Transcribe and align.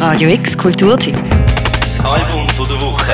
Radio 0.00 0.30
X 0.30 0.56
Kulturteam. 0.56 1.14
Das 1.78 2.02
Album 2.06 2.48
von 2.48 2.66
der 2.66 2.80
Woche. 2.80 3.12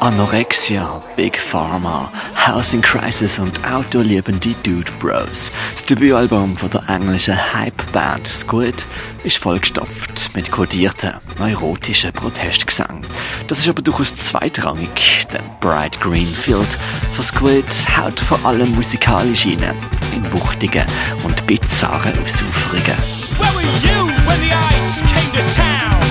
Anorexia, 0.00 1.00
Big 1.14 1.38
Pharma, 1.38 2.10
Housing 2.34 2.82
Crisis 2.82 3.38
und 3.38 3.64
autoliebende 3.64 4.56
Dude 4.64 4.90
Bros. 4.98 5.52
Das 5.74 5.84
Debütalbum 5.84 6.56
von 6.56 6.70
der 6.70 6.82
englischen 6.88 7.36
Hype-Band 7.36 8.26
Squid 8.26 8.84
ist 9.22 9.38
vollgestopft 9.38 10.17
mit 10.34 10.50
kodierten, 10.50 11.14
neurotischen 11.38 12.12
Protestgesang. 12.12 13.02
Das 13.46 13.58
ist 13.58 13.68
aber 13.68 13.82
durchaus 13.82 14.14
zweitrangig, 14.14 15.26
denn 15.32 15.42
Bright 15.60 16.00
Greenfield 16.00 16.68
Squid 17.22 17.64
haut 17.96 18.18
vor 18.20 18.44
allem 18.44 18.74
musikalisch 18.74 19.46
rein, 19.46 19.74
in 20.14 20.32
wuchtigen 20.32 20.84
und 21.24 21.46
bizarren 21.46 22.12
Ausuferungen. 22.24 22.96
Where 23.38 23.52
were 23.54 23.62
you 23.62 24.06
when 24.26 24.40
the 24.40 24.52
ice 24.52 25.02
came 25.02 25.30
to 25.32 25.54
town? 25.54 26.07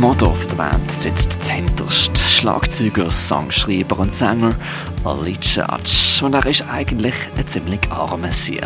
Motto 0.00 0.34
der 0.50 0.56
Band 0.56 0.90
sitzt 0.92 1.44
zuhinterst. 1.44 2.16
Schlagzeuger, 2.16 3.10
Songschreiber 3.10 3.98
und 3.98 4.14
Sänger 4.14 4.54
Ali 5.04 5.36
Charge. 5.42 6.24
Und 6.24 6.34
er 6.34 6.46
ist 6.46 6.64
eigentlich 6.72 7.12
ein 7.36 7.46
ziemlich 7.46 7.80
armer 7.90 8.32
Sieg. 8.32 8.64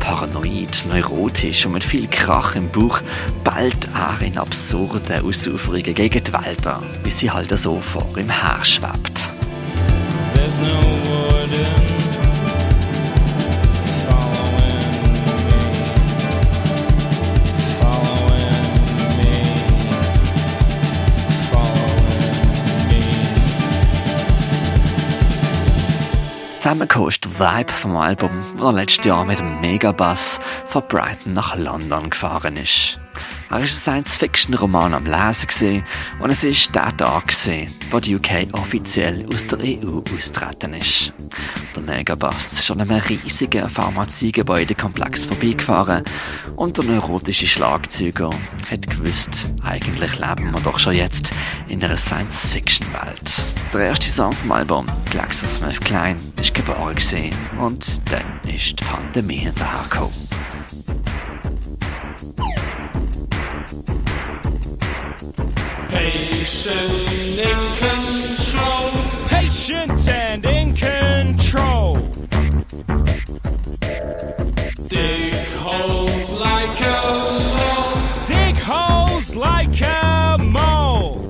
Paranoid, 0.00 0.86
neurotisch 0.88 1.66
und 1.66 1.72
mit 1.72 1.84
viel 1.84 2.08
Krach 2.08 2.54
im 2.54 2.70
Bauch 2.70 3.00
bellt 3.44 3.86
er 3.94 4.26
in 4.26 4.38
absurden 4.38 5.22
Ausuferungen 5.22 5.92
gegen 5.92 6.24
die 6.24 6.32
Welt 6.32 6.66
an, 6.66 6.84
wie 7.04 7.10
sie 7.10 7.30
halt 7.30 7.50
so 7.50 7.78
vor 7.78 8.08
ihm 8.16 8.30
her 8.30 8.64
schwebt. 8.64 9.28
Zusammengekommen 26.62 27.08
ist 27.08 27.24
der 27.24 27.40
Vibe 27.40 27.72
vom 27.72 27.96
Album, 27.96 28.30
er 28.60 28.72
letztes 28.72 29.04
Jahr 29.04 29.24
mit 29.24 29.40
einem 29.40 29.60
Megabass 29.60 30.38
von 30.68 30.84
Brighton 30.86 31.32
nach 31.32 31.56
London 31.56 32.08
gefahren 32.08 32.56
ist. 32.56 33.00
Er 33.52 33.56
war 33.56 33.64
ein 33.64 33.68
Science-Fiction-Roman 33.68 34.94
am 34.94 35.04
Lesen 35.04 35.84
und 36.20 36.30
es 36.32 36.42
ist 36.42 36.74
der 36.74 36.96
Tag 36.96 37.30
wo 37.90 38.00
die 38.00 38.16
UK 38.16 38.48
offiziell 38.54 39.26
aus 39.26 39.46
der 39.46 39.58
EU 39.58 40.00
austreten 40.16 40.72
ist. 40.72 41.12
Der 41.76 41.82
Megabass 41.82 42.54
ist 42.54 42.70
an 42.70 42.80
einem 42.80 43.02
riesigen 43.02 43.68
Pharmaziegebäudekomplex 43.68 45.26
vorbeigefahren 45.26 46.02
und 46.56 46.78
der 46.78 46.84
neurotische 46.86 47.46
Schlagzeuger 47.46 48.30
hat 48.70 48.88
gewusst, 48.88 49.44
eigentlich 49.64 50.18
leben 50.18 50.50
wir 50.50 50.60
doch 50.62 50.78
schon 50.78 50.94
jetzt 50.94 51.32
in 51.68 51.84
einer 51.84 51.98
Science-Fiction-Welt. 51.98 53.44
Der 53.74 53.80
erste 53.80 54.08
Song 54.08 54.32
vom 54.32 54.52
Album, 54.52 54.86
Glaxo 55.10 55.46
Smith 55.46 55.78
Klein, 55.80 56.16
ist 56.40 56.54
geboren 56.54 56.94
gewesen 56.94 57.28
und 57.60 58.00
dann 58.10 58.50
ist 58.50 58.80
die 58.80 58.84
Pandemie 58.84 59.40
hinterhergekommen. 59.40 60.21
Patient 66.42 67.38
in 67.38 67.76
control. 67.76 68.90
Patient 69.28 70.08
and 70.08 70.44
in 70.44 70.74
control. 70.74 71.94
Dig 74.88 75.34
holes 75.62 76.32
like 76.32 76.80
a 76.80 77.00
mole. 77.54 78.26
Dig 78.26 78.56
holes 78.56 79.36
like 79.36 79.80
a 79.82 80.36
mole. 80.42 81.28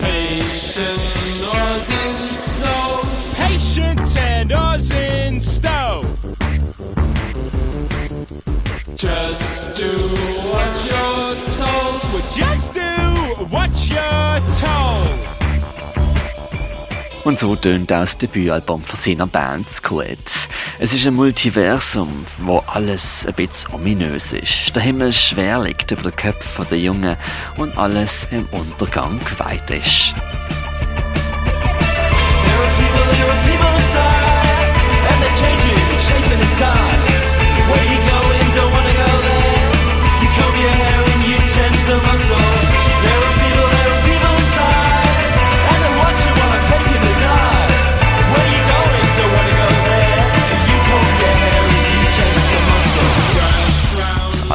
Patient 0.00 1.00
in 1.88 2.34
snow. 2.34 3.00
Patient 3.34 4.16
and 4.16 4.52
oars 4.52 4.90
in 4.90 5.40
snow. 5.40 6.02
Just 8.96 9.76
do 9.76 9.92
what 10.50 10.90
you're 10.90 11.29
Und 17.22 17.38
so 17.38 17.54
tönt 17.54 17.92
auch 17.92 18.00
das 18.00 18.16
Debütalbum 18.16 18.82
von 18.82 18.98
seiner 18.98 19.26
Band 19.26 19.68
Squid. 19.68 20.18
Es 20.78 20.94
ist 20.94 21.06
ein 21.06 21.14
Multiversum, 21.14 22.24
wo 22.38 22.62
alles 22.66 23.26
ein 23.26 23.34
bisschen 23.34 23.74
ominös 23.74 24.32
ist. 24.32 24.74
Der 24.74 24.82
Himmel 24.82 25.12
schwer 25.12 25.60
liegt 25.60 25.90
über 25.90 26.02
den 26.02 26.16
Köpfen 26.16 26.66
der 26.70 26.78
Jungen 26.78 27.16
und 27.58 27.76
alles 27.76 28.26
im 28.30 28.46
Untergang 28.52 29.18
geweiht 29.18 29.70
ist. 29.70 30.14
There 32.42 32.56
are 32.56 32.70
people, 32.78 33.04
there 33.12 33.30
are 33.30 33.42
people 33.44 33.68
inside, 33.76 34.70
and. 36.62 37.19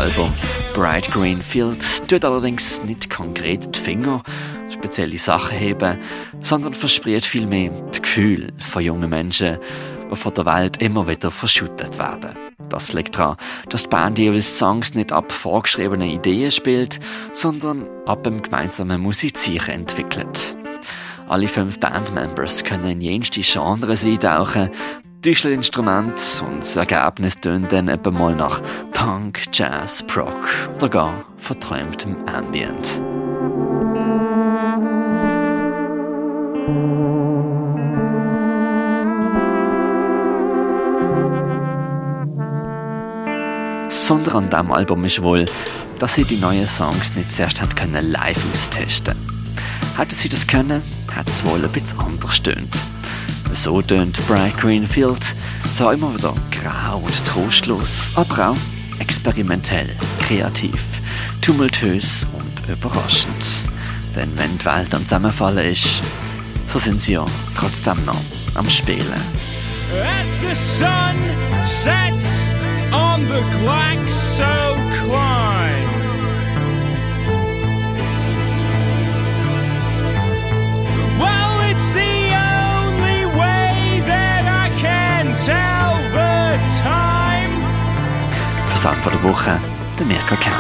Album 0.06 0.32
Bright 0.76 1.12
Greenfield 1.12 1.84
tut 2.08 2.24
allerdings 2.24 2.80
nicht 2.84 3.10
konkret 3.10 3.76
die 3.76 3.80
Finger 3.80 4.22
spezielle 4.70 5.18
Sachen 5.18 5.58
heben, 5.58 5.98
sondern 6.42 6.76
verspricht 6.76 7.26
vielmehr 7.26 7.72
das 7.88 8.04
Gefühl 8.04 8.54
von 8.60 8.84
jungen 8.84 9.10
Menschen, 9.10 9.58
die 10.12 10.16
von 10.16 10.32
der 10.36 10.46
Welt 10.46 10.78
immer 10.78 11.08
wieder 11.08 11.32
verschüttet 11.32 11.98
werden. 11.98 12.36
Das 12.70 12.94
liegt 12.94 13.18
daran, 13.18 13.38
dass 13.70 13.82
die 13.82 13.90
Band 13.90 14.20
jeweils 14.20 14.60
Songs 14.60 14.94
nicht 14.94 15.12
ab 15.12 15.32
vorgeschriebenen 15.32 16.12
Ideen 16.12 16.52
spielt, 16.52 17.00
sondern 17.34 17.88
ab 18.06 18.22
dem 18.22 18.44
gemeinsamen 18.44 19.02
Musizieren 19.02 19.74
entwickelt. 19.74 20.56
Alle 21.28 21.48
fünf 21.48 21.80
Bandmembers 21.80 22.64
können 22.64 22.92
in 22.92 23.02
jenste 23.02 23.42
Genres 23.42 24.06
eintauchen, 24.06 24.70
Tischlerinstrument 25.26 26.44
und 26.46 26.60
das 26.60 26.76
Ergebnis 26.76 27.40
tönt 27.42 27.72
dann 27.72 27.88
etwa 27.88 28.12
mal 28.12 28.36
nach 28.36 28.62
Punk, 28.92 29.42
Jazz, 29.52 30.04
Prog 30.04 30.48
oder 30.76 30.88
gar 30.88 31.26
verträumtem 31.38 32.16
Ambient. 32.28 33.02
Das 43.86 44.00
Besondere 44.02 44.38
an 44.38 44.52
diesem 44.52 44.72
Album 44.72 45.06
ist 45.06 45.24
wohl, 45.24 45.46
dass 45.98 46.14
sie 46.14 46.24
die 46.24 46.38
neuen 46.38 46.68
Songs 46.68 47.16
nicht 47.16 47.36
zuerst 47.36 47.60
hat 47.60 47.76
können 47.76 48.12
live 48.12 48.38
austesten. 48.54 49.18
Hätten 49.98 50.16
sie 50.16 50.30
das 50.30 50.46
können, 50.46 50.84
hätte 51.12 51.32
es 51.32 51.44
wohl 51.44 51.66
ein 51.66 51.72
bisschen 51.72 52.00
anders 52.00 52.44
tönt. 52.44 52.78
So 53.56 53.82
tönt 53.82 54.20
Bright 54.28 54.58
Greenfield 54.58 55.34
zwar 55.74 55.94
immer 55.94 56.14
wieder 56.14 56.34
grau 56.52 56.98
und 56.98 57.26
trostlos, 57.26 58.12
aber 58.16 58.50
auch 58.50 58.58
experimentell, 59.00 59.90
kreativ, 60.20 60.80
tumultös 61.42 62.28
und 62.34 62.70
überraschend. 62.70 63.46
Denn 64.16 64.32
wenn 64.38 64.58
die 64.58 64.66
Welt 64.66 64.94
am 64.94 65.04
Zusammenfallen 65.04 65.72
ist, 65.72 66.04
so 66.72 66.80
sind 66.80 67.02
sie 67.02 67.14
ja 67.14 67.26
trotzdem 67.58 68.04
noch 68.06 68.22
am 68.56 68.70
Spielen. 68.70 69.22
As 70.02 70.40
the 70.42 70.56
sun 70.56 71.16
sets 71.64 72.50
on 72.92 73.22
the 73.28 73.42
Glaxo 73.58 74.44
climb. 74.44 74.75
Song 88.86 89.02
von 89.02 89.14
der 89.14 89.24
Woche, 89.24 89.60
der 89.98 90.06
Mirka 90.06 90.36
Kempf. 90.36 90.56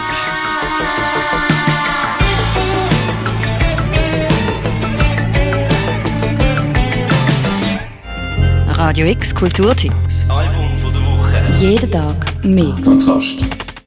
Radio 8.67 9.05
X 9.05 9.35
Kulturteam. 9.35 9.93
Das 10.05 10.27
Album 10.31 10.75
von 10.75 10.91
der 10.91 11.05
Woche. 11.05 11.35
Jeden 11.59 11.91
Tag 11.91 12.43
mehr. 12.43 12.75
Kontrast. 12.83 13.54